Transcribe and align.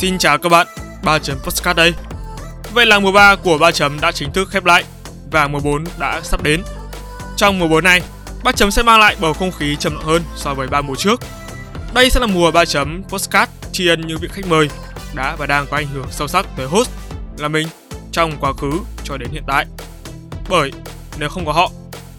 Xin 0.00 0.18
chào 0.18 0.38
các 0.38 0.48
bạn, 0.48 0.66
3 1.04 1.18
chấm 1.18 1.38
Postcard 1.38 1.76
đây. 1.76 1.94
Vậy 2.74 2.86
là 2.86 2.98
mùa 2.98 3.12
3 3.12 3.36
của 3.36 3.58
3 3.58 3.70
chấm 3.70 4.00
đã 4.00 4.12
chính 4.12 4.32
thức 4.32 4.48
khép 4.50 4.64
lại 4.64 4.84
và 5.30 5.48
mùa 5.48 5.60
4 5.60 5.84
đã 5.98 6.20
sắp 6.22 6.42
đến. 6.42 6.62
Trong 7.36 7.58
mùa 7.58 7.68
4 7.68 7.84
này, 7.84 8.02
3 8.44 8.52
chấm 8.52 8.70
sẽ 8.70 8.82
mang 8.82 9.00
lại 9.00 9.16
bầu 9.20 9.32
không 9.32 9.52
khí 9.52 9.76
trầm 9.76 9.94
lặng 9.94 10.04
hơn 10.04 10.22
so 10.36 10.54
với 10.54 10.68
3 10.68 10.80
mùa 10.80 10.94
trước. 10.94 11.20
Đây 11.94 12.10
sẽ 12.10 12.20
là 12.20 12.26
mùa 12.26 12.50
3 12.50 12.64
chấm 12.64 13.02
Postcard 13.08 13.52
tri 13.72 13.88
ân 13.88 14.06
những 14.06 14.18
vị 14.18 14.28
khách 14.32 14.46
mời 14.46 14.68
đã 15.14 15.36
và 15.36 15.46
đang 15.46 15.66
có 15.70 15.76
ảnh 15.76 15.88
hưởng 15.94 16.06
sâu 16.10 16.28
sắc 16.28 16.46
tới 16.56 16.66
host 16.66 16.90
là 17.38 17.48
mình 17.48 17.68
trong 18.12 18.36
quá 18.40 18.52
khứ 18.52 18.72
cho 19.04 19.16
đến 19.16 19.30
hiện 19.30 19.44
tại. 19.46 19.66
Bởi 20.48 20.72
nếu 21.18 21.28
không 21.28 21.46
có 21.46 21.52
họ, 21.52 21.70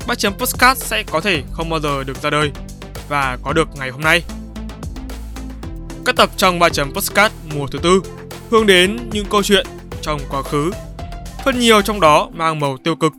3 0.08 0.16
chấm 0.16 0.34
Postcard 0.34 0.84
sẽ 0.84 1.04
có 1.04 1.22
thể 1.22 1.44
không 1.52 1.70
bao 1.70 1.80
giờ 1.80 2.04
được 2.04 2.22
ra 2.22 2.30
đời 2.30 2.52
và 3.10 3.38
có 3.44 3.54
được 3.54 3.68
ngày 3.76 3.90
hôm 3.90 4.02
nay. 4.02 4.22
Các 6.06 6.16
tập 6.16 6.30
trong 6.38 6.60
3 6.60 6.70
chấm 6.70 6.94
Postcard 6.94 7.36
mùa 7.56 7.68
thứ 7.68 7.80
tư 7.80 8.02
hướng 8.50 8.68
đến 8.68 8.98
những 9.12 9.26
câu 9.26 9.44
chuyện 9.44 9.66
trong 10.02 10.20
quá 10.30 10.42
khứ. 10.42 10.72
Phần 11.46 11.60
nhiều 11.60 11.82
trong 11.82 12.00
đó 12.00 12.30
mang 12.34 12.60
màu 12.60 12.78
tiêu 12.78 12.96
cực. 12.96 13.14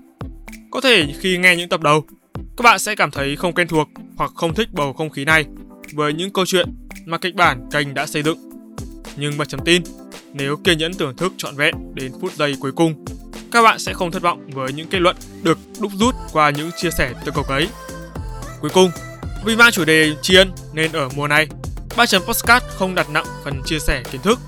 Có 0.70 0.80
thể 0.80 1.06
khi 1.20 1.38
nghe 1.38 1.56
những 1.56 1.68
tập 1.68 1.80
đầu, 1.80 2.05
các 2.56 2.62
bạn 2.62 2.78
sẽ 2.78 2.95
cảm 2.95 3.10
thấy 3.10 3.36
không 3.36 3.52
quen 3.52 3.68
thuộc 3.68 3.88
hoặc 4.16 4.30
không 4.34 4.55
thích 4.55 4.68
bầu 4.72 4.92
không 4.92 5.10
khí 5.10 5.24
này 5.24 5.45
với 5.95 6.12
những 6.12 6.32
câu 6.32 6.46
chuyện 6.46 6.68
mà 7.06 7.18
kịch 7.18 7.34
bản 7.34 7.68
kênh 7.72 7.95
đã 7.95 8.06
xây 8.06 8.22
dựng. 8.22 8.38
Nhưng 9.16 9.38
mà 9.38 9.44
chấm 9.44 9.60
tin, 9.64 9.83
nếu 10.33 10.56
kiên 10.64 10.78
nhẫn 10.78 10.94
thưởng 10.94 11.16
thức 11.16 11.33
trọn 11.36 11.56
vẹn 11.56 11.74
đến 11.94 12.12
phút 12.20 12.33
giây 12.33 12.56
cuối 12.60 12.72
cùng, 12.72 13.05
các 13.52 13.62
bạn 13.62 13.78
sẽ 13.78 13.92
không 13.92 14.10
thất 14.10 14.22
vọng 14.22 14.50
với 14.52 14.72
những 14.72 14.88
kết 14.88 15.00
luận 15.00 15.16
được 15.42 15.58
đúc 15.80 15.92
rút 15.98 16.14
qua 16.33 16.50
những 16.50 16.70
chia 16.77 16.91
sẻ 16.91 17.12
tiêu 17.24 17.34
cực 17.34 17.46
ấy. 17.46 17.69
Cuối 18.60 18.70
cùng, 18.74 18.91
vì 19.44 19.56
mang 19.56 19.72
chủ 19.72 19.84
đề 19.84 20.12
tri 20.22 20.36
ân 20.36 20.52
nên 20.72 20.92
ở 20.92 21.08
mùa 21.17 21.28
này, 21.28 21.48
ba 21.97 22.07
chấm 22.07 22.23
postcard 22.23 22.67
không 22.69 22.95
đặt 22.95 23.11
nặng 23.11 23.27
phần 23.45 23.62
chia 23.65 23.79
sẻ 23.79 24.03
kiến 24.12 24.21
thức. 24.23 24.39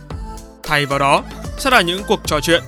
Thay 0.63 0.87
vào 0.87 0.99
đó 0.99 1.23
sẽ 1.59 1.71
là 1.71 1.81
những 1.81 2.03
cuộc 2.09 2.21
trò 2.27 2.41
chuyện, 2.41 2.63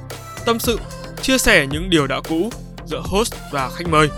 tâm 0.46 0.58
sự, 0.58 0.78
chia 1.22 1.38
sẻ 1.38 1.66
những 1.70 1.90
điều 1.90 2.06
đã 2.06 2.20
cũ 2.28 2.50
giữa 2.86 3.02
host 3.04 3.34
và 3.52 3.70
khách 3.70 3.88
mời. 3.88 4.08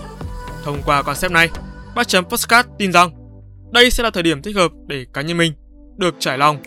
Thông 0.64 0.82
qua 0.86 1.02
concept 1.02 1.32
này, 1.32 1.48
ba 1.94 2.04
chấm 2.04 2.24
postcard 2.24 2.68
tin 2.78 2.92
rằng 2.92 3.10
đây 3.72 3.90
sẽ 3.90 4.02
là 4.02 4.10
thời 4.10 4.22
điểm 4.22 4.42
thích 4.42 4.56
hợp 4.56 4.72
để 4.86 5.06
cá 5.12 5.22
nhân 5.22 5.38
mình 5.38 5.52
được 5.96 6.14
trải 6.18 6.38
lòng, 6.38 6.58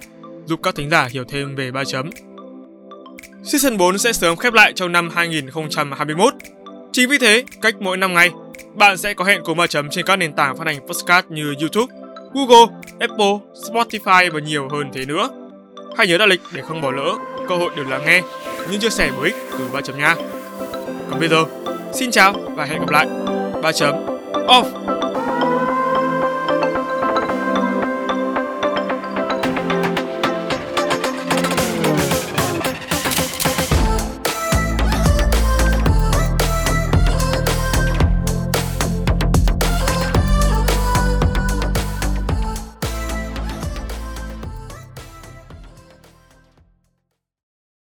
giúp 0.45 0.59
các 0.63 0.75
thính 0.75 0.89
giả 0.89 1.07
hiểu 1.11 1.23
thêm 1.29 1.55
về 1.55 1.71
ba 1.71 1.83
chấm. 1.83 2.09
Season 3.43 3.77
4 3.77 3.97
sẽ 3.97 4.13
sớm 4.13 4.37
khép 4.37 4.53
lại 4.53 4.73
trong 4.75 4.91
năm 4.91 5.09
2021. 5.09 6.33
Chính 6.91 7.09
vì 7.09 7.17
thế, 7.17 7.43
cách 7.61 7.75
mỗi 7.79 7.97
5 7.97 8.13
ngày, 8.13 8.29
bạn 8.75 8.97
sẽ 8.97 9.13
có 9.13 9.25
hẹn 9.25 9.41
cùng 9.45 9.57
ba 9.57 9.67
chấm 9.67 9.89
trên 9.89 10.05
các 10.05 10.15
nền 10.15 10.33
tảng 10.33 10.57
phát 10.57 10.67
hành 10.67 10.79
podcast 10.87 11.25
như 11.29 11.53
YouTube, 11.59 11.93
Google, 12.33 12.65
Apple, 13.01 13.39
Spotify 13.69 14.31
và 14.31 14.39
nhiều 14.39 14.67
hơn 14.71 14.89
thế 14.93 15.05
nữa. 15.05 15.29
Hãy 15.97 16.07
nhớ 16.07 16.17
đặt 16.17 16.25
lịch 16.25 16.41
để 16.53 16.61
không 16.61 16.81
bỏ 16.81 16.91
lỡ 16.91 17.15
cơ 17.49 17.55
hội 17.55 17.71
được 17.75 17.87
lắng 17.89 18.01
nghe 18.05 18.21
những 18.71 18.79
chia 18.79 18.89
sẻ 18.89 19.11
bổ 19.17 19.23
ích 19.23 19.35
từ 19.51 19.65
ba 19.73 19.81
chấm 19.81 19.97
nha. 19.97 20.15
Còn 21.09 21.19
bây 21.19 21.29
giờ, 21.29 21.45
xin 21.93 22.11
chào 22.11 22.33
và 22.55 22.65
hẹn 22.65 22.79
gặp 22.79 22.89
lại. 22.89 23.07
Ba 23.63 23.71
chấm 23.71 23.95
off. 24.33 25.00